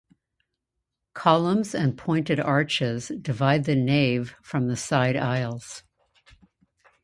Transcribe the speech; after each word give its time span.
Columns 1.13 1.75
and 1.75 1.95
pointed 1.95 2.39
arches 2.39 3.11
divide 3.21 3.65
the 3.65 3.75
nave 3.75 4.33
from 4.41 4.67
the 4.67 4.75
side 4.75 5.15
aisles. 5.15 5.83